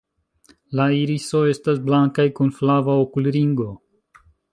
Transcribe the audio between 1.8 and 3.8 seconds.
blankaj kun flava okulringo.